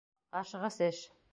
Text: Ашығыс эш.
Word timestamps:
Ашығыс 0.39 0.79
эш. 0.87 1.03